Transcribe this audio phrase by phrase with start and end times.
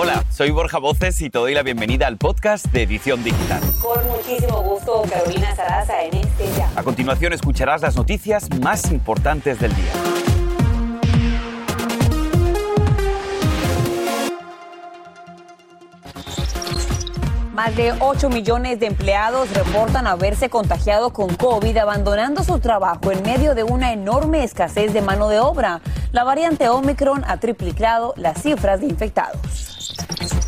[0.00, 3.60] Hola, soy Borja Voces y te doy la bienvenida al podcast de Edición Digital.
[3.82, 6.70] Con muchísimo gusto, Carolina Sarasa en este ya.
[6.76, 9.92] A continuación escucharás las noticias más importantes del día.
[17.52, 23.20] Más de 8 millones de empleados reportan haberse contagiado con COVID, abandonando su trabajo en
[23.22, 25.80] medio de una enorme escasez de mano de obra.
[26.12, 29.77] La variante Omicron ha triplicado las cifras de infectados.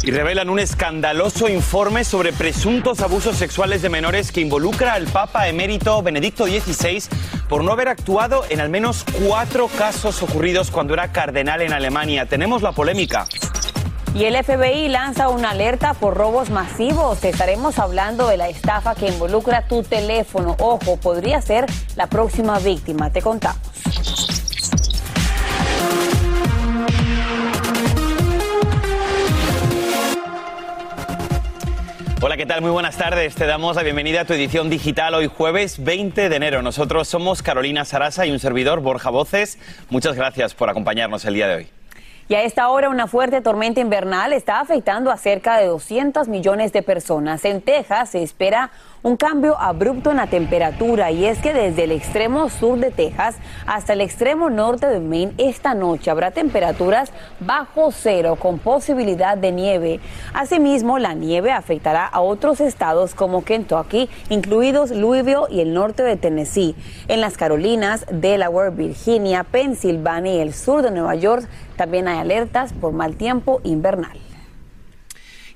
[0.02, 5.46] Y revelan un escandaloso informe sobre presuntos abusos sexuales de menores que involucra al Papa
[5.46, 7.02] emérito Benedicto XVI
[7.48, 12.24] por no haber actuado en al menos cuatro casos ocurridos cuando era cardenal en Alemania.
[12.24, 13.26] Tenemos la polémica.
[14.14, 17.22] Y el FBI lanza una alerta por robos masivos.
[17.22, 20.56] Estaremos hablando de la estafa que involucra tu teléfono.
[20.58, 23.10] Ojo, podría ser la próxima víctima.
[23.10, 23.69] Te contamos.
[32.22, 32.60] Hola, ¿qué tal?
[32.60, 33.34] Muy buenas tardes.
[33.34, 36.60] Te damos la bienvenida a tu edición digital hoy jueves 20 de enero.
[36.60, 39.58] Nosotros somos Carolina Sarasa y un servidor, Borja Voces.
[39.88, 41.70] Muchas gracias por acompañarnos el día de hoy.
[42.28, 46.74] Y a esta hora una fuerte tormenta invernal está afectando a cerca de 200 millones
[46.74, 47.42] de personas.
[47.46, 48.70] En Texas se espera
[49.02, 53.36] un cambio abrupto en la temperatura y es que desde el extremo sur de Texas
[53.66, 59.52] hasta el extremo norte de Maine esta noche habrá temperaturas bajo cero con posibilidad de
[59.52, 60.00] nieve.
[60.34, 66.16] Asimismo, la nieve afectará a otros estados como Kentucky, incluidos Louisville y el norte de
[66.16, 66.74] Tennessee.
[67.08, 72.74] En las Carolinas, Delaware, Virginia, Pensilvania y el sur de Nueva York también hay alertas
[72.74, 74.29] por mal tiempo invernal.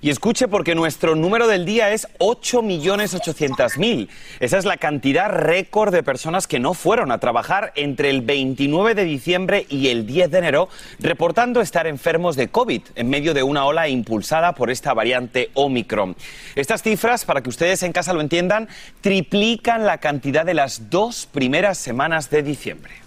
[0.05, 4.11] Y escuche porque nuestro número del día es 8.800.000.
[4.39, 8.95] Esa es la cantidad récord de personas que no fueron a trabajar entre el 29
[8.95, 13.45] de diciembre y el 10 de enero, reportando estar enfermos de COVID en medio de
[13.45, 16.17] una ola impulsada por esta variante Omicron.
[16.55, 18.69] Estas cifras, para que ustedes en casa lo entiendan,
[19.01, 23.04] triplican la cantidad de las dos primeras semanas de diciembre.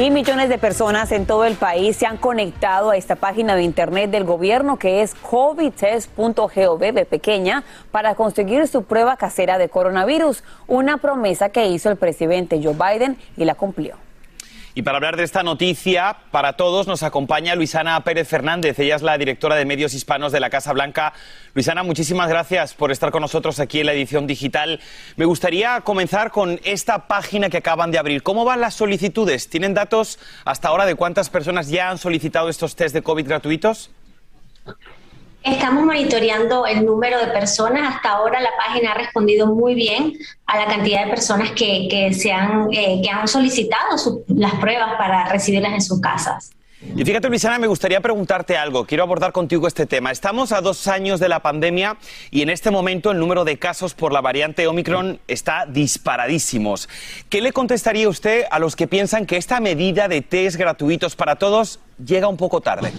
[0.00, 3.64] Y millones de personas en todo el país se han conectado a esta página de
[3.64, 10.42] internet del gobierno que es covidtest.gov de pequeña para conseguir su prueba casera de coronavirus,
[10.66, 13.96] una promesa que hizo el presidente Joe Biden y la cumplió.
[14.80, 18.78] Y para hablar de esta noticia, para todos nos acompaña Luisana Pérez Fernández.
[18.78, 21.12] Ella es la directora de medios hispanos de la Casa Blanca.
[21.52, 24.80] Luisana, muchísimas gracias por estar con nosotros aquí en la edición digital.
[25.16, 28.22] Me gustaría comenzar con esta página que acaban de abrir.
[28.22, 29.50] ¿Cómo van las solicitudes?
[29.50, 33.90] ¿Tienen datos hasta ahora de cuántas personas ya han solicitado estos test de COVID gratuitos?
[35.42, 37.96] Estamos monitoreando el número de personas.
[37.96, 40.12] Hasta ahora la página ha respondido muy bien
[40.46, 43.96] a la cantidad de personas que, que han, eh, que han solicitado
[44.28, 46.50] las pruebas para recibirlas en sus casas.
[46.96, 48.86] Y fíjate, Luisana, me gustaría preguntarte algo.
[48.86, 50.10] Quiero abordar contigo este tema.
[50.10, 51.98] Estamos a dos años de la pandemia
[52.30, 56.88] y en este momento el número de casos por la variante Omicron está disparadísimos.
[57.28, 61.36] ¿Qué le contestaría usted a los que piensan que esta medida de test gratuitos para
[61.36, 62.92] todos llega un poco tarde?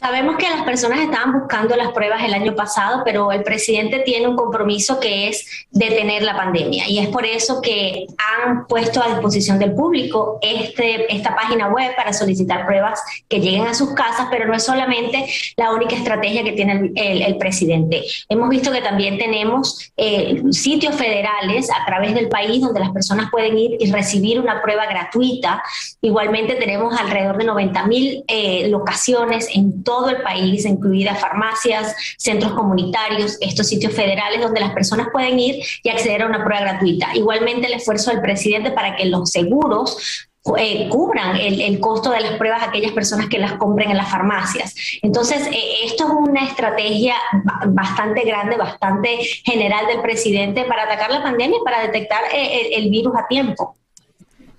[0.00, 4.28] Sabemos que las personas estaban buscando las pruebas el año pasado, pero el presidente tiene
[4.28, 9.08] un compromiso que es detener la pandemia y es por eso que han puesto a
[9.08, 14.28] disposición del público este, esta página web para solicitar pruebas que lleguen a sus casas,
[14.30, 15.26] pero no es solamente
[15.56, 18.04] la única estrategia que tiene el, presidente.
[18.28, 23.30] Hemos visto que también tenemos eh, sitios federales a través del país donde las personas
[23.30, 25.62] pueden ir y recibir una prueba gratuita.
[26.02, 32.52] Igualmente tenemos alrededor de 90 mil eh, locaciones en todo el país, incluidas farmacias, centros
[32.52, 37.08] comunitarios, estos sitios federales donde las personas pueden ir y acceder a una prueba gratuita.
[37.14, 40.28] Igualmente el esfuerzo del presidente para que los seguros
[40.58, 44.10] eh, cubran el, costo de las pruebas a aquellas personas que las compren en las
[44.10, 44.74] farmacias.
[45.00, 47.14] Entonces, eh, esto es una estrategia
[47.68, 52.90] bastante grande, bastante general del presidente para atacar la pandemia y para detectar eh, el
[52.90, 53.77] virus a tiempo.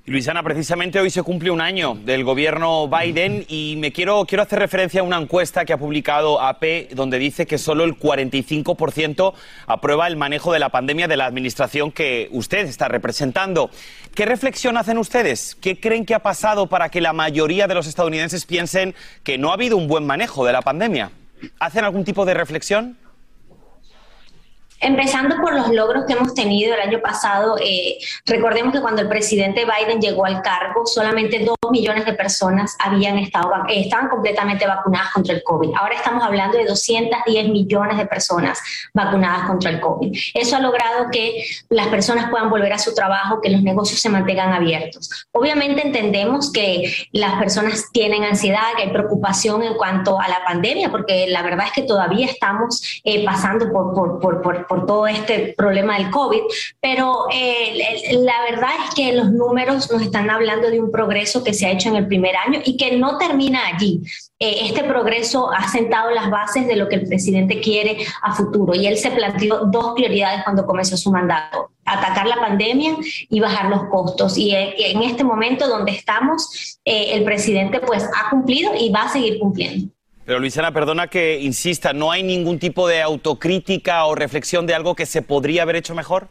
[0.10, 4.58] Luisana, precisamente hoy se cumple un año del gobierno Biden y me quiero, quiero hacer
[4.58, 9.34] referencia a una encuesta que ha publicado AP donde dice que solo el 45%
[9.68, 13.70] aprueba el manejo de la pandemia de la administración que usted está representando.
[14.16, 15.56] ¿Qué reflexión hacen ustedes?
[15.62, 19.52] ¿Qué creen que ha pasado para que la mayoría de los estadounidenses piensen que no
[19.52, 21.12] ha habido un buen manejo de la pandemia?
[21.60, 22.98] ¿Hacen algún tipo de reflexión?
[24.82, 29.10] Empezando por los logros que hemos tenido el año pasado, eh, recordemos que cuando el
[29.10, 34.66] presidente Biden llegó al cargo, solamente dos millones de personas habían estado, eh, estaban completamente
[34.66, 35.76] vacunadas contra el COVID.
[35.76, 38.60] Ahora estamos hablando de 210 millones de personas
[38.94, 40.18] vacunadas contra el COVID.
[40.34, 44.10] Eso ha logrado que las personas puedan volver a su trabajo, que los negocios se
[44.10, 45.28] mantengan abiertos.
[45.32, 50.90] Obviamente entendemos que las personas tienen ansiedad, que hay preocupación en cuanto a la pandemia,
[50.90, 54.42] porque la verdad es que todavía estamos eh, pasando por, por,
[54.86, 56.42] todo este problema del COVID,
[56.80, 61.54] pero eh, la verdad es que los números nos están hablando de un progreso que
[61.54, 64.02] se ha hecho en el primer año y que no termina allí.
[64.40, 68.76] Eh, este progreso ha sentado las bases de lo que el presidente quiere a futuro
[68.76, 73.66] y él se planteó dos prioridades cuando comenzó su mandato atacar la pandemia y bajar
[73.66, 74.38] los costos.
[74.38, 79.40] Y en este momento donde estamos, el presidente pues ha cumplido y va a seguir
[79.40, 79.92] cumpliendo.
[80.30, 84.94] Pero Luisana, perdona que insista, ¿no hay ningún tipo de autocrítica o reflexión de algo
[84.94, 86.28] que se podría haber hecho mejor?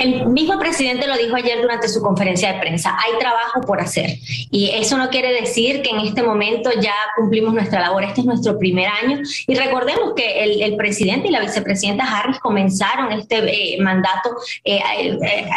[0.00, 4.16] El mismo presidente lo dijo ayer durante su conferencia de prensa, hay trabajo por hacer.
[4.50, 8.26] Y eso no quiere decir que en este momento ya cumplimos nuestra labor, este es
[8.26, 9.20] nuestro primer año.
[9.46, 14.30] Y recordemos que el, presidente y la vicepresidenta Harris comenzaron este eh, mandato
[14.64, 14.80] eh,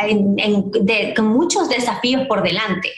[0.03, 2.91] eh, con muchos desafíos por delante.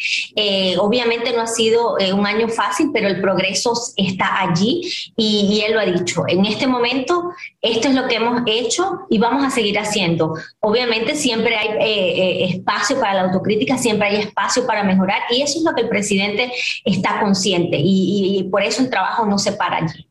[0.79, 4.81] obviamente no ha sido un año fácil, pero el progreso está allí
[5.15, 6.23] y, y él lo ha dicho.
[6.27, 7.31] En este momento,
[7.61, 10.33] esto es lo que hemos hecho y vamos a seguir haciendo.
[10.59, 15.21] Obviamente, siempre siempre hay eh, eh, espacio para la autocrítica, siempre hay espacio para mejorar
[15.29, 16.51] y eso es lo que el presidente
[16.83, 20.07] está consciente y, por eso el trabajo no se para allí.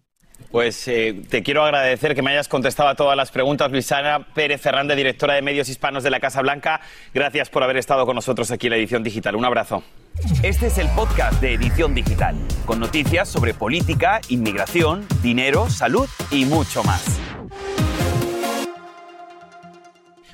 [0.50, 4.60] Pues eh, te quiero agradecer que me hayas contestado a todas las preguntas, Luisana Pérez
[4.60, 6.80] Fernández, directora de Medios Hispanos de la Casa Blanca.
[7.12, 9.34] Gracias por haber estado con nosotros aquí en la edición digital.
[9.34, 9.82] Un abrazo.
[10.44, 12.36] Este es el podcast de Edición Digital,
[12.66, 17.13] con noticias sobre política, inmigración, dinero, salud y mucho más.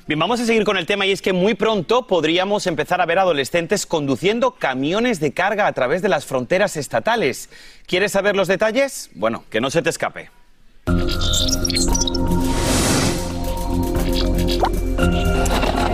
[0.07, 3.05] Bien, vamos a seguir con el tema y es que muy pronto podríamos empezar a
[3.05, 7.49] ver adolescentes conduciendo camiones de carga a través de las fronteras estatales.
[7.85, 9.11] ¿Quieres saber los detalles?
[9.13, 10.31] Bueno, que no se te escape.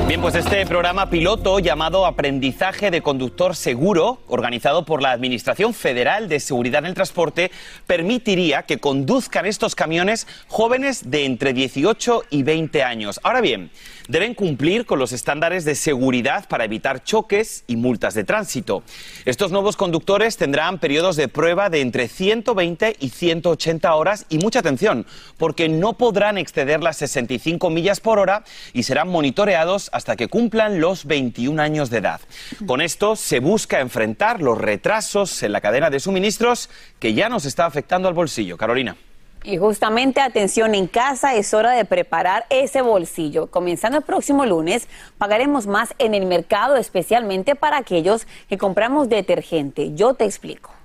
[0.07, 6.30] Bien, pues este programa piloto llamado Aprendizaje de Conductor Seguro, organizado por la Administración Federal
[6.30, 7.51] de Seguridad en el Transporte,
[7.88, 13.19] permitiría que conduzcan estos camiones jóvenes de entre 18 y 20 años.
[13.21, 13.69] Ahora bien,
[14.07, 18.83] deben cumplir con los estándares de seguridad para evitar choques y multas de tránsito.
[19.25, 24.59] Estos nuevos conductores tendrán periodos de prueba de entre 120 y 180 horas y mucha
[24.59, 25.06] atención,
[25.38, 28.44] porque no podrán exceder las 65 millas por hora
[28.74, 32.21] y serán monitoreados hasta que cumplan los 21 años de edad.
[32.65, 36.69] Con esto se busca enfrentar los retrasos en la cadena de suministros
[37.00, 38.57] que ya nos está afectando al bolsillo.
[38.57, 38.95] Carolina.
[39.44, 43.48] Y justamente atención en casa, es hora de preparar ese bolsillo.
[43.48, 44.88] Comenzando el próximo lunes,
[45.18, 49.94] pagaremos más en el mercado, especialmente para aquellos que compramos detergente.
[49.94, 50.77] Yo te explico.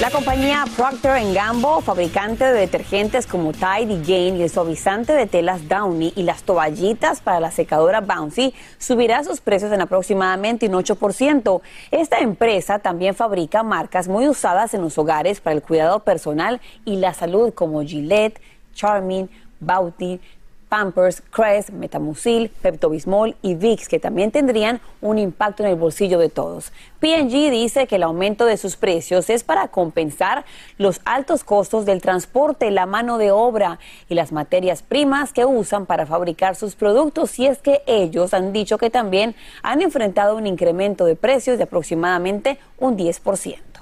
[0.00, 5.26] La compañía Procter Gamble, fabricante de detergentes como Tide y Jane y el suavizante de
[5.26, 10.74] telas Downy y las toallitas para la secadora Bouncy, subirá sus precios en aproximadamente un
[10.74, 11.62] 8%.
[11.90, 16.96] Esta empresa también fabrica marcas muy usadas en los hogares para el cuidado personal y
[16.96, 18.38] la salud como Gillette,
[18.74, 20.20] Charmin, Bounty,
[20.68, 26.28] Pampers, Crest, Metamucil, Pepto-Bismol y Vicks, que también tendrían un impacto en el bolsillo de
[26.28, 26.72] todos.
[27.00, 30.44] P&G dice que el aumento de sus precios es para compensar
[30.78, 33.78] los altos costos del transporte, la mano de obra
[34.08, 38.52] y las materias primas que usan para fabricar sus productos, y es que ellos han
[38.52, 43.75] dicho que también han enfrentado un incremento de precios de aproximadamente un 10%.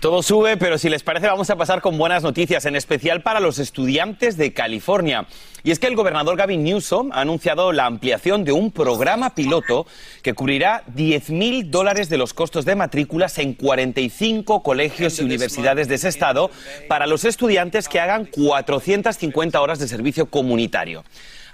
[0.00, 3.40] Todo sube, pero si les parece vamos a pasar con buenas noticias, en especial para
[3.40, 5.26] los estudiantes de California.
[5.64, 9.88] Y es que el gobernador Gavin Newsom ha anunciado la ampliación de un programa piloto
[10.22, 15.88] que cubrirá 10 mil dólares de los costos de matrículas en 45 colegios y universidades
[15.88, 16.48] de ese estado
[16.86, 21.02] para los estudiantes que hagan 450 horas de servicio comunitario.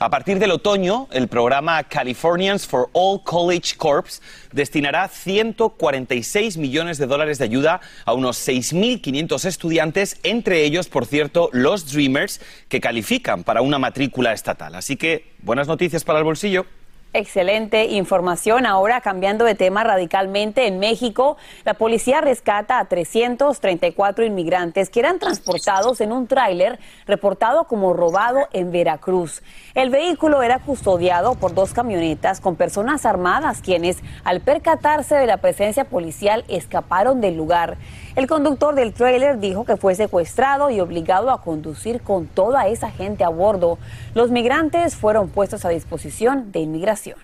[0.05, 4.21] A partir del otoño, el programa Californians for All College Corps
[4.53, 11.49] destinará 146 millones de dólares de ayuda a unos 6.500 estudiantes, entre ellos, por cierto,
[11.55, 14.75] los Dreamers, que califican para una matrícula estatal.
[14.75, 16.67] Así que, buenas noticias para el bolsillo.
[17.17, 18.67] Excelente información.
[18.67, 25.21] Ahora, cambiando de tema radicalmente, en México, la policía rescata a 334 inmigrantes que eran
[25.21, 29.45] transportados en un tráiler reportado como robado en Veracruz.
[29.75, 35.37] El vehículo era custodiado por dos camionetas con personas armadas quienes, al percatarse de la
[35.37, 37.77] presencia policial, escaparon del lugar.
[38.17, 42.89] El conductor del trailer dijo que fue secuestrado y obligado a conducir con toda esa
[42.89, 43.77] gente a bordo.
[44.15, 47.19] Los migrantes fueron puestos a disposición de inmigración.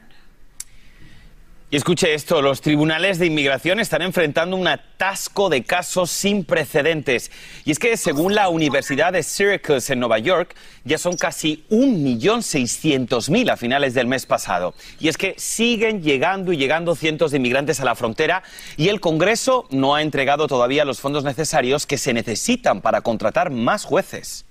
[1.72, 7.30] Y escuche esto, los tribunales de inmigración están enfrentando un atasco de casos sin precedentes.
[7.64, 13.52] Y es que según la Universidad de Syracuse en Nueva York, ya son casi 1.600.000
[13.52, 14.74] a finales del mes pasado.
[14.98, 18.42] Y es que siguen llegando y llegando cientos de inmigrantes a la frontera
[18.76, 23.50] y el Congreso no ha entregado todavía los fondos necesarios que se necesitan para contratar
[23.50, 24.44] más jueces.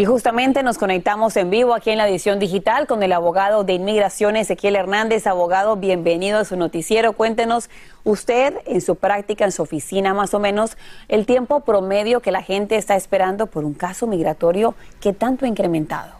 [0.00, 3.74] Y justamente nos conectamos en vivo aquí en la edición digital con el abogado de
[3.74, 5.26] inmigración Ezequiel Hernández.
[5.26, 7.12] Abogado, bienvenido a su noticiero.
[7.12, 7.68] Cuéntenos
[8.02, 10.78] usted en su práctica, en su oficina más o menos,
[11.08, 15.48] el tiempo promedio que la gente está esperando por un caso migratorio que tanto ha
[15.48, 16.14] incrementado.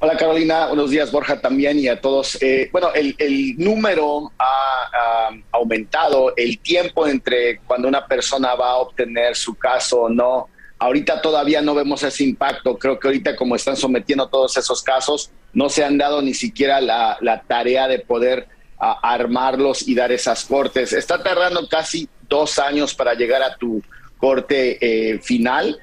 [0.00, 2.36] Hola Carolina, buenos días Borja también y a todos.
[2.42, 8.76] Eh, bueno, el, número ha, ha, aumentado, el tiempo entre cuando una persona va a
[8.76, 12.78] obtener su caso o no Ahorita todavía no vemos ese impacto.
[12.78, 16.80] Creo que ahorita como están sometiendo todos esos casos, no se han dado ni siquiera
[16.80, 20.92] la, tarea de poder armarlos y dar esas cortes.
[20.92, 23.82] Está tardando casi dos años para llegar a tu
[24.18, 25.78] corte eh, final.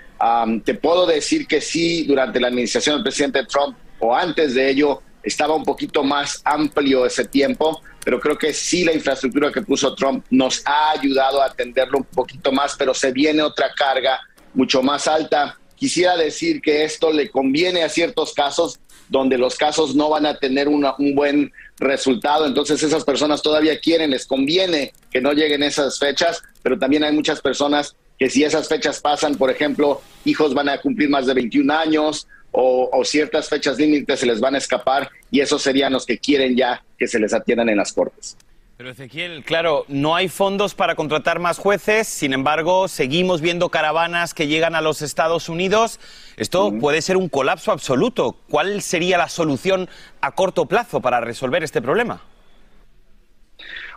[0.63, 5.01] te puedo decir que sí, durante la administración del presidente Trump o antes de ello,
[5.23, 9.93] estaba un poquito más amplio ese tiempo, pero creo que sí la infraestructura que puso
[9.95, 14.19] Trump nos ha ayudado a atenderlo un poquito más, pero se viene otra carga
[14.53, 15.57] mucho más alta.
[15.75, 18.79] Quisiera decir que esto le conviene a ciertos casos
[19.09, 24.11] donde los casos no van a tener un buen resultado, entonces esas personas todavía quieren,
[24.11, 28.69] les conviene que no lleguen esas fechas, pero también hay muchas personas que si esas
[28.69, 33.49] fechas pasan, por ejemplo, hijos van a cumplir más de 21 años o, o ciertas
[33.49, 37.07] fechas límites se les van a escapar y esos serían los que quieren ya que
[37.07, 38.37] se les atiendan en las cortes.
[38.81, 44.33] Pero Ezequiel, claro, no hay fondos para contratar más jueces, sin embargo, seguimos viendo caravanas
[44.33, 45.99] que llegan a los Estados Unidos.
[46.35, 48.37] Esto puede ser un colapso absoluto.
[48.49, 49.87] ¿Cuál sería la solución
[50.19, 52.23] a corto plazo para resolver este problema?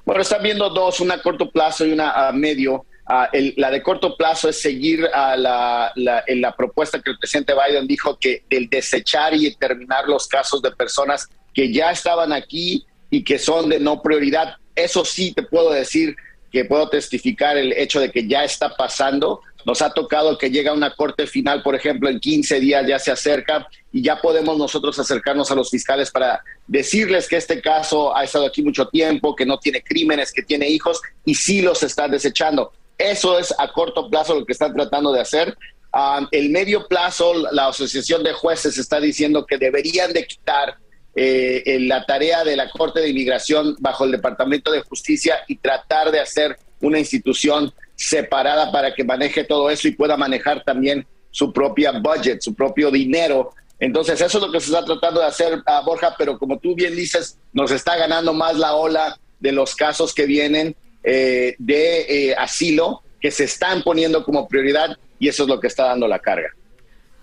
[0.05, 2.85] Bueno, están viendo dos, una a corto plazo y una a medio.
[3.07, 5.95] Ah, la de corto plazo es seguir a la,
[6.27, 10.61] en la propuesta que el presidente Biden dijo que del desechar y terminar los casos
[10.61, 15.43] de personas que ya estaban aquí y que son de no prioridad eso sí te
[15.43, 16.17] puedo decir
[16.55, 19.41] que puedo testificar el hecho de que ya está pasando.
[19.65, 23.11] Nos ha tocado que llega una corte final, por ejemplo, en 15 días ya se
[23.11, 28.23] acerca y ya podemos nosotros acercarnos a los fiscales para decirles que este caso ha
[28.23, 32.13] estado aquí mucho tiempo, que no tiene crímenes, que tiene hijos y sí los están
[32.13, 32.73] desechando.
[32.99, 35.57] Eso es a corto plazo lo que están tratando de hacer.
[35.93, 40.77] Ah, el medio plazo, la Asociación de Jueces está diciendo que deberían de quitar
[41.17, 45.57] eh, en la tarea de la Corte de Inmigración bajo el Departamento de Justicia y
[45.57, 51.07] tratar de hacer una institución separada para que maneje todo eso y pueda manejar también
[51.31, 53.53] su propia budget, su propio dinero.
[53.79, 56.59] Entonces, eso es lo que se está tratando de hacer, a ah, Borja, pero como
[56.59, 61.55] tú bien dices, nos está ganando más la ola de los casos que vienen eh,
[61.59, 65.87] de eh, asilo, que se están poniendo como prioridad y eso es lo que está
[65.87, 66.51] dando la carga.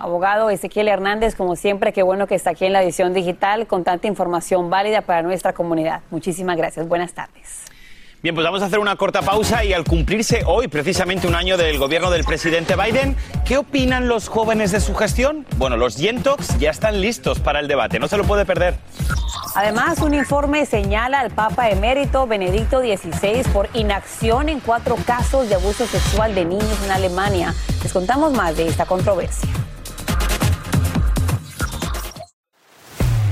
[0.01, 3.83] Abogado Ezequiel Hernández, como siempre, qué bueno que está aquí en la edición digital con
[3.83, 6.01] tanta información válida para nuestra comunidad.
[6.09, 6.87] Muchísimas gracias.
[6.87, 7.65] Buenas tardes.
[8.23, 11.55] Bien, pues vamos a hacer una corta pausa y al cumplirse hoy precisamente un año
[11.55, 13.15] del gobierno del presidente Biden,
[13.45, 15.45] ¿qué opinan los jóvenes de su gestión?
[15.57, 18.75] Bueno, los Yentox ya están listos para el debate, no se lo puede perder.
[19.53, 25.55] Además, un informe señala al Papa emérito Benedicto XVI por inacción en cuatro casos de
[25.55, 27.53] abuso sexual de niños en Alemania.
[27.83, 29.49] Les contamos más de esta controversia.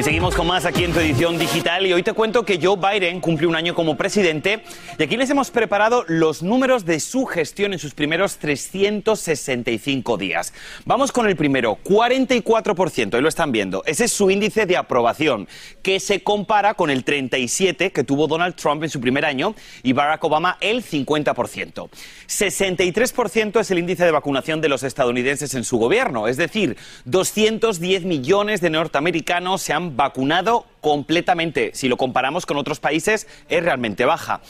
[0.00, 2.78] Y seguimos con más aquí en tu edición digital y hoy te cuento que Joe
[2.78, 4.62] Biden cumple un año como presidente
[4.98, 10.54] y aquí les hemos preparado los números de su gestión en sus primeros 365 días.
[10.86, 13.82] Vamos con el primero, 44%, ahí lo están viendo.
[13.84, 15.46] Ese es su índice de aprobación,
[15.82, 19.92] que se compara con el 37 que tuvo Donald Trump en su primer año y
[19.92, 21.90] Barack Obama el 50%.
[22.26, 28.06] 63% es el índice de vacunación de los estadounidenses en su gobierno, es decir, 210
[28.06, 31.72] millones de norteamericanos se han vacunado completamente.
[31.74, 34.40] Si lo comparamos con otros países, es realmente baja.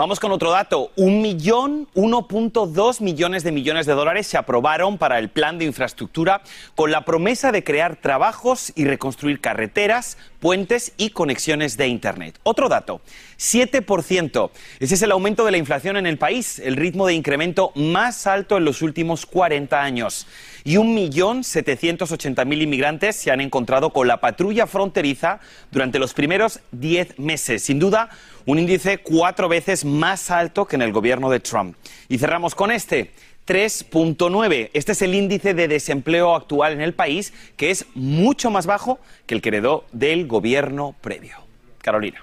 [0.00, 0.92] Vamos con otro dato.
[0.96, 6.40] Un millón, 1.2 millones de millones de dólares se aprobaron para el plan de infraestructura
[6.74, 12.40] con la promesa de crear trabajos y reconstruir carreteras, puentes y conexiones de Internet.
[12.44, 13.02] Otro dato,
[13.38, 14.50] 7%.
[14.78, 18.26] Ese es el aumento de la inflación en el país, el ritmo de incremento más
[18.26, 20.26] alto en los últimos 40 años.
[20.64, 25.40] Y 1.780.000 inmigrantes se han encontrado con la patrulla fronteriza
[25.70, 27.62] durante los primeros 10 meses.
[27.62, 28.10] Sin duda,
[28.46, 31.76] un índice cuatro veces más alto que en el gobierno de Trump.
[32.08, 33.12] Y cerramos con este.
[33.46, 34.70] 3.9.
[34.74, 39.00] Este es el índice de desempleo actual en el país, que es mucho más bajo
[39.26, 41.38] que el que heredó del gobierno previo.
[41.82, 42.22] Carolina.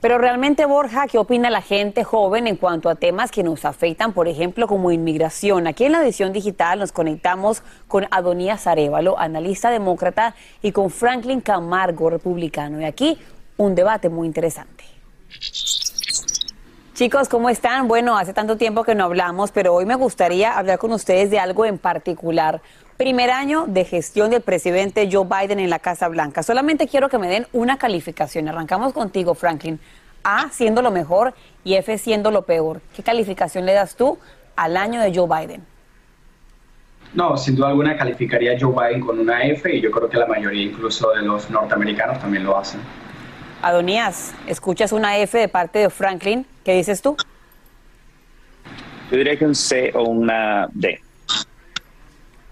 [0.00, 4.14] Pero realmente, Borja, ¿qué opina la gente joven en cuanto a temas que nos afectan,
[4.14, 5.66] por ejemplo, como inmigración?
[5.66, 11.42] Aquí en la edición digital nos conectamos con Adonías Arevalo, analista demócrata, y con Franklin
[11.42, 12.80] Camargo, republicano.
[12.80, 13.18] Y aquí
[13.58, 14.84] un debate muy interesante.
[17.00, 17.88] Chicos, ¿cómo están?
[17.88, 21.38] Bueno, hace tanto tiempo que no hablamos, pero hoy me gustaría hablar con ustedes de
[21.38, 22.60] algo en particular.
[22.98, 26.42] Primer año de gestión del presidente Joe Biden en la Casa Blanca.
[26.42, 28.48] Solamente quiero que me den una calificación.
[28.48, 29.80] Arrancamos contigo, Franklin.
[30.24, 31.32] A siendo lo mejor
[31.64, 32.82] y F siendo lo peor.
[32.94, 34.18] ¿Qué calificación le das tú
[34.54, 35.64] al año de Joe Biden?
[37.14, 40.18] No, sin duda alguna calificaría a Joe Biden con una F y yo creo que
[40.18, 42.82] la mayoría incluso de los norteamericanos también lo hacen.
[43.62, 46.46] Adonías, escuchas una F de parte de Franklin.
[46.64, 47.16] ¿Qué dices tú?
[49.10, 51.00] Yo diría que un C o una D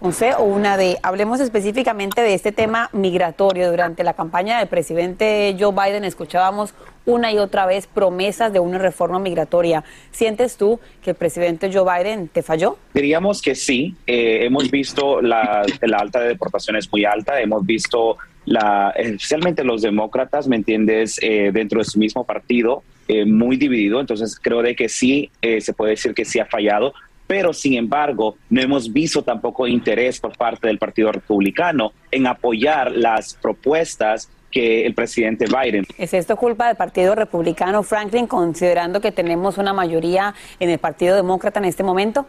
[0.01, 0.97] un C o una D.
[1.03, 3.69] Hablemos específicamente de este tema migratorio.
[3.69, 6.73] Durante la campaña del presidente Joe Biden escuchábamos
[7.05, 9.83] una y otra vez promesas de una reforma migratoria.
[10.11, 12.77] ¿Sientes tú que el presidente Joe Biden te falló?
[12.93, 13.95] Diríamos que sí.
[14.07, 15.65] Eh, hemos visto la,
[15.97, 17.41] alta de deportaciones muy alta.
[17.41, 18.17] Hemos visto
[18.49, 23.99] la, especialmente los demócratas, ¿me entiendes?, eh, dentro de su mismo partido, eh, muy dividido.
[23.99, 26.93] Entonces creo de que sí, se puede decir que sí ha fallado
[27.29, 32.91] pero sin embargo no hemos visto tampoco interés por parte del Partido Republicano en apoyar
[32.91, 35.85] las propuestas que el presidente Biden.
[35.99, 41.15] ¿Es esto culpa del Partido Republicano, Franklin, considerando que tenemos una mayoría en el Partido
[41.15, 42.25] Demócrata en este momento?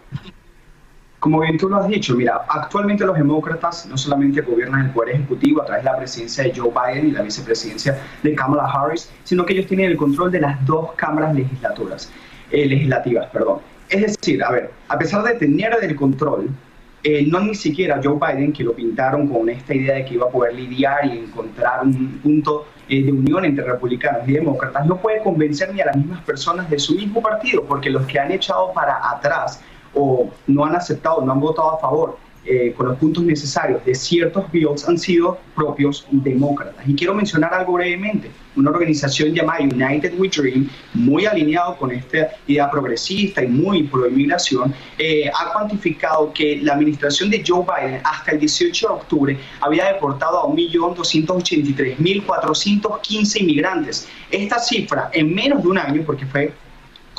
[1.21, 5.17] Como bien tú lo has dicho, mira, actualmente los demócratas no solamente gobiernan el Poder
[5.17, 9.13] Ejecutivo a través de la presidencia de Joe Biden y la vicepresidencia de Kamala Harris,
[9.23, 12.11] sino que ellos tienen el control de las dos cámaras legislaturas,
[12.51, 13.27] eh, legislativas.
[13.27, 13.59] Perdón.
[13.91, 16.49] Es decir, a ver, a pesar de tener el control,
[17.03, 20.27] eh, no ni siquiera Joe Biden, que lo pintaron con esta idea de que iba
[20.27, 24.97] a poder lidiar y encontrar un punto eh, de unión entre republicanos y demócratas, no
[24.97, 28.33] puede convencer ni a las mismas personas de su mismo partido, porque los que han
[28.33, 29.63] echado para atrás
[29.95, 33.95] o no han aceptado, no han votado a favor eh, con los puntos necesarios de
[33.95, 36.89] ciertos bills han sido propios demócratas.
[36.89, 38.31] Y quiero mencionar algo brevemente.
[38.57, 44.09] Una organización llamada United We Dream, muy alineado con esta idea progresista y muy pro
[44.09, 49.39] inmigración, eh, ha cuantificado que la administración de Joe Biden hasta el 18 de octubre
[49.61, 54.09] había deportado a 1.283.415 inmigrantes.
[54.31, 56.55] Esta cifra en menos de un año, porque fue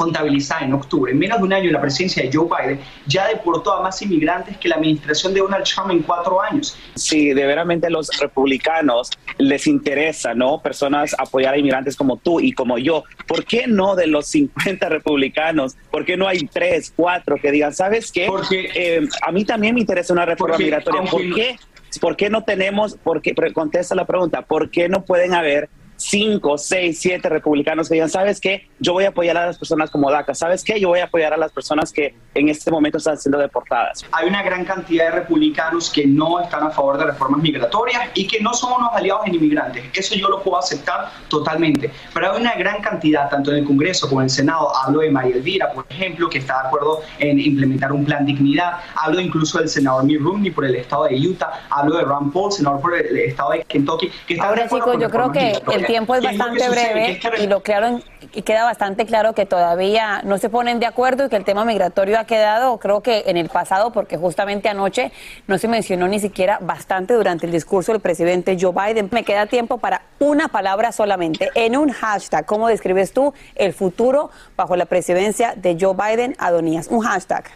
[0.02, 3.72] contabilizada en octubre, en menos de un año la presidencia de Joe Biden, ya deportó
[3.74, 6.76] a más inmigrantes que la administración de Donald Trump en cuatro años.
[6.96, 10.60] Sí, de veramente los republicanos les interesa, ¿no?
[10.60, 13.04] Personas apoyar a inmigrantes como tú y como yo.
[13.28, 15.76] ¿Por qué no de los 50 republicanos?
[15.92, 18.26] ¿Por qué no hay tres, cuatro que digan, ¿sabes qué?
[18.26, 21.04] Porque eh, a mí también me interesa una reforma migratoria.
[21.04, 21.58] ¿Por qué?
[22.00, 25.70] ¿Por qué no tenemos, por qué, contesta la pregunta, ¿por qué no pueden haber
[26.04, 28.68] cinco, seis, siete republicanos que digan, ¿sabes qué?
[28.80, 30.80] Yo voy a apoyar a las personas como DACA, ¿sabes qué?
[30.80, 34.06] Yo voy a apoyar a las personas que en este momento están siendo deportadas.
[34.12, 38.28] Hay una gran cantidad de republicanos que no están a favor de reformas migratorias y
[38.28, 39.84] que no son unos aliados en inmigrantes.
[39.94, 41.92] Eso yo lo puedo aceptar totalmente.
[42.14, 44.76] Pero hay una gran cantidad, tanto en el Congreso como en el Senado.
[44.76, 48.80] Hablo de María Elvira, por ejemplo, que está de acuerdo en implementar un plan dignidad.
[48.96, 51.62] Hablo incluso del senador Mitt Romney por el estado de Utah.
[51.70, 54.12] Hablo de Ron Paul, senador por el estado de Kentucky.
[54.28, 58.00] Que está Ahora, chicos, yo creo que el tiempo es bastante breve y lo claro
[58.34, 61.66] y queda bastante claro que todavía no se ponen de acuerdo y que el tema
[61.66, 65.12] migratorio ha quedado, creo que en el pasado, porque justamente anoche
[65.48, 69.10] no se mencionó ni siquiera bastante durante el discurso del presidente Joe Biden.
[69.12, 72.46] Me queda tiempo para una palabra solamente, en un hashtag.
[72.46, 76.88] ¿Cómo describes tú el futuro bajo la presidencia de Joe Biden, Adonías?
[76.88, 77.52] Un hashtag.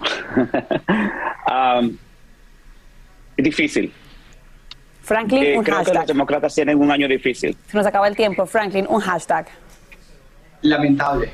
[1.50, 1.98] um,
[3.36, 3.92] difícil.
[5.02, 7.56] Franklin, eh, un creo que los demócratas tienen un año difícil.
[7.66, 8.46] Se nos acaba el tiempo.
[8.46, 9.46] Franklin, un hashtag.
[10.62, 11.30] Lamentable.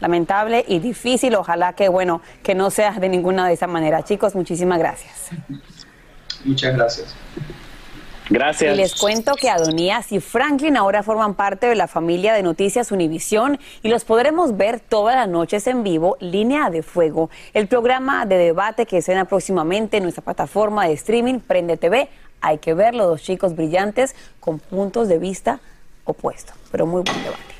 [0.00, 1.34] Lamentable y difícil.
[1.34, 4.02] Ojalá que, bueno, que no sea de ninguna de esa manera.
[4.02, 5.30] Chicos, muchísimas gracias.
[6.44, 7.14] Muchas gracias.
[8.28, 8.74] Gracias.
[8.74, 12.90] Y les cuento que Adonías y Franklin ahora forman parte de la familia de Noticias
[12.90, 18.26] Univisión y los podremos ver todas las noches en vivo, Línea de Fuego, el programa
[18.26, 22.08] de debate que escena próximamente en nuestra plataforma de streaming Prende TV.
[22.40, 25.60] Hay que verlo, dos chicos brillantes con puntos de vista
[26.04, 27.55] opuestos, pero muy buen debate.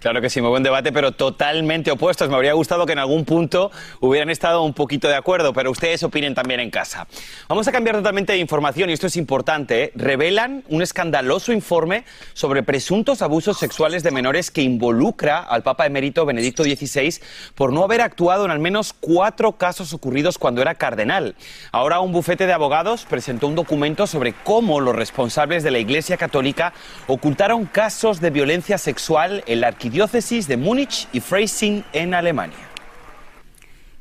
[0.00, 2.28] Claro que sí, muy buen debate, pero totalmente opuestos.
[2.28, 6.04] Me habría gustado que en algún punto hubieran estado un poquito de acuerdo, pero ustedes
[6.04, 7.08] opinen también en casa.
[7.48, 9.82] Vamos a cambiar totalmente de información y esto es importante.
[9.82, 9.92] ¿eh?
[9.96, 16.24] Revelan un escandaloso informe sobre presuntos abusos sexuales de menores que involucra al Papa emérito
[16.24, 17.20] Benedicto XVI
[17.56, 21.34] por no haber actuado en al menos cuatro casos ocurridos cuando era cardenal.
[21.72, 26.16] Ahora un bufete de abogados presentó un documento sobre cómo los responsables de la Iglesia
[26.16, 26.72] Católica
[27.08, 32.56] ocultaron casos de violencia sexual en la arquidiócesis diócesis de Múnich y Freising en Alemania.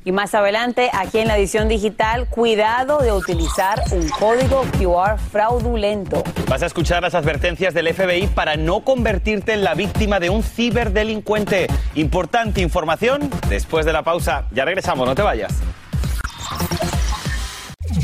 [0.06, 6.24] Y más adelante, aquí en la edición digital, cuidado de utilizar un código QR fraudulento.
[6.48, 10.44] Vas a escuchar las advertencias del FBI para no convertirte en la víctima de un
[10.44, 11.68] ciberdelincuente.
[11.96, 14.46] Importante información después de la pausa.
[14.52, 15.54] Ya regresamos, no te vayas.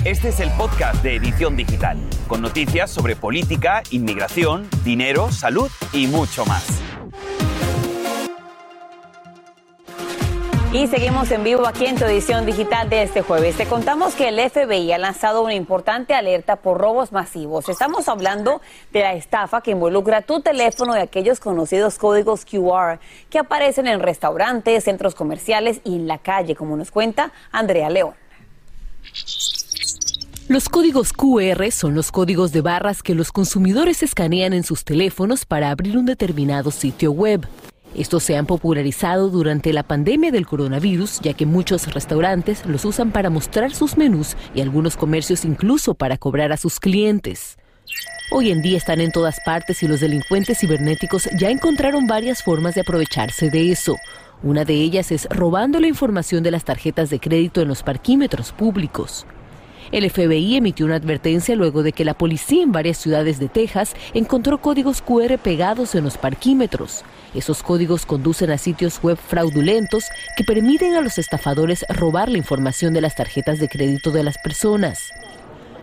[0.04, 6.08] Este es el podcast de Edición Digital, con noticias sobre política, inmigración, dinero, salud y
[6.08, 6.83] mucho más.
[10.74, 13.56] Y seguimos en vivo aquí en tu edición digital de este jueves.
[13.56, 17.70] Te contamos que el FBI ha lanzado una importante alerta por robos masivos.
[17.70, 18.60] Estamos hablando
[18.92, 22.98] de la estafa que involucra tu teléfono y aquellos conocidos códigos QR
[23.30, 28.16] que aparecen en restaurantes, centros comerciales y en la calle, como nos cuenta Andrea León.
[30.48, 35.46] Los códigos QR son los códigos de barras que los consumidores escanean en sus teléfonos
[35.46, 37.48] para abrir un determinado sitio web.
[37.96, 43.12] Estos se han popularizado durante la pandemia del coronavirus, ya que muchos restaurantes los usan
[43.12, 47.58] para mostrar sus menús y algunos comercios incluso para cobrar a sus clientes.
[48.32, 52.74] Hoy en día están en todas partes y los delincuentes cibernéticos ya encontraron varias formas
[52.74, 53.98] de aprovecharse de eso.
[54.42, 58.52] Una de ellas es robando la información de las tarjetas de crédito en los parquímetros
[58.52, 59.28] públicos.
[59.94, 63.94] El FBI emitió una advertencia luego de que la policía en varias ciudades de Texas
[64.16, 67.04] encontró códigos QR pegados en los parquímetros.
[67.36, 72.96] Esos códigos conducen a sitios web fraudulentos que permiten a los estafadores robar la información
[72.96, 75.12] de las tarjetas de crédito de las personas.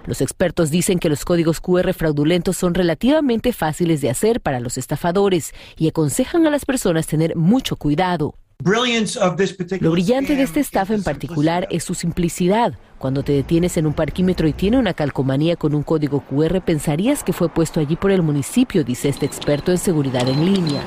[0.07, 4.77] Los expertos dicen que los códigos QR fraudulentos son relativamente fáciles de hacer para los
[4.77, 8.35] estafadores y aconsejan a las personas tener mucho cuidado.
[8.65, 12.75] Lo brillante de esta estafa en particular es su simplicidad.
[13.01, 17.25] Cuando te detienes en un parquímetro y tiene una calcomanía con un código QR, pensarías
[17.25, 20.83] que fue puesto allí por el municipio, dice este experto en seguridad en línea.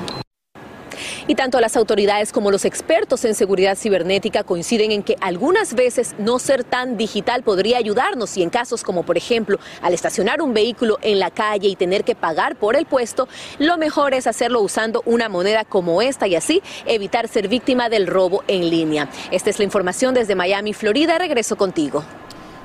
[1.26, 6.14] Y tanto las autoridades como los expertos en seguridad cibernética coinciden en que algunas veces
[6.18, 10.52] no ser tan digital podría ayudarnos y en casos como por ejemplo al estacionar un
[10.52, 14.60] vehículo en la calle y tener que pagar por el puesto, lo mejor es hacerlo
[14.60, 19.08] usando una moneda como esta y así evitar ser víctima del robo en línea.
[19.30, 21.18] Esta es la información desde Miami, Florida.
[21.18, 22.04] Regreso contigo.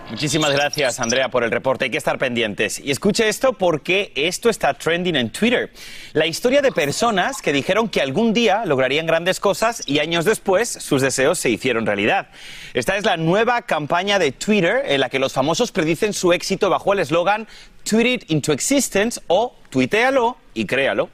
[0.09, 1.85] Muchísimas gracias, Andrea, por el reporte.
[1.85, 2.79] Hay que estar pendientes.
[2.79, 5.71] Y escuche esto porque esto está trending en Twitter.
[6.13, 10.67] La historia de personas que dijeron que algún día lograrían grandes cosas y años después
[10.67, 12.29] sus deseos se hicieron realidad.
[12.73, 16.71] Esta es la nueva campaña de Twitter en la que los famosos predicen su éxito
[16.71, 17.47] bajo el eslogan
[17.83, 21.09] Tweet it into existence o tuitealo y créalo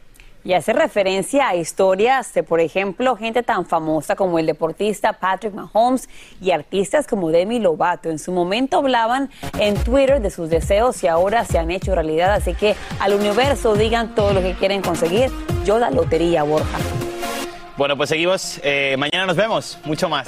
[0.45, 5.53] y hace referencia a historias de, por ejemplo, gente tan famosa como el deportista Patrick
[5.53, 6.07] Mahomes
[6.39, 8.11] y artistas como Demi Lovato.
[8.11, 12.31] En su momento hablaban en Twitter de sus deseos y ahora se han hecho realidad.
[12.31, 15.31] Así que al universo digan todo lo que quieren conseguir.
[15.65, 16.77] Yo la lotería, Borja.
[17.75, 18.61] Bueno, pues seguimos.
[18.63, 19.79] Eh, mañana nos vemos.
[19.83, 20.27] Mucho más.